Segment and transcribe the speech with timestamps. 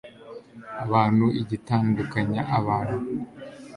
[0.83, 2.97] abantu igitandukanya abantu.